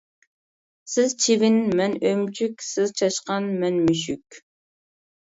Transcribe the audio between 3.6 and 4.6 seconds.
مەن مۈشۈك.